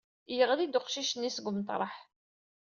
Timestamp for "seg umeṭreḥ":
1.35-1.93